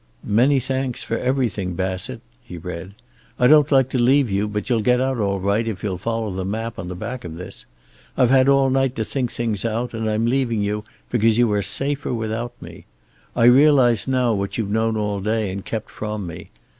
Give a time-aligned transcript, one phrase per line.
[0.25, 2.95] "Many thanks for everything, Bassett," he read.
[3.37, 6.31] "I don't like to leave you, but you'll get out all right if you follow
[6.31, 7.67] the map on the back of this.
[8.17, 11.61] I've had all night to think things out, and I'm leaving you because you are
[11.61, 12.87] safer without me.
[13.35, 16.49] I realize now what you've known all day and kept from me.